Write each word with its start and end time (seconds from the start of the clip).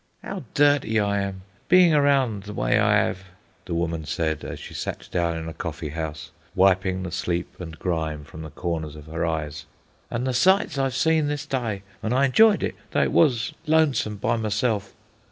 "'Ow 0.23 0.43
dirty 0.55 0.99
I 0.99 1.19
am, 1.21 1.43
bein' 1.69 1.93
around 1.93 2.45
the 2.45 2.53
w'y 2.55 2.71
I 2.81 3.07
'ave," 3.07 3.19
the 3.65 3.75
woman 3.75 4.03
said, 4.03 4.43
as 4.43 4.59
she 4.59 4.73
sat 4.73 5.07
down 5.11 5.37
in 5.37 5.47
a 5.47 5.53
coffee 5.53 5.89
house, 5.89 6.31
wiping 6.55 7.03
the 7.03 7.11
sleep 7.11 7.59
and 7.61 7.77
grime 7.77 8.23
from 8.25 8.41
the 8.41 8.49
corners 8.49 8.95
of 8.95 9.05
her 9.05 9.23
eyes. 9.23 9.67
"An' 10.09 10.23
the 10.23 10.33
sights 10.33 10.79
I 10.79 10.85
'ave 10.87 10.95
seen 10.95 11.27
this 11.27 11.45
d'y, 11.45 11.83
an' 12.01 12.13
I 12.13 12.25
enjoyed 12.25 12.63
it, 12.63 12.73
though 12.89 13.03
it 13.03 13.11
was 13.11 13.53
lonesome 13.67 14.15
by 14.17 14.37
myself. 14.37 14.95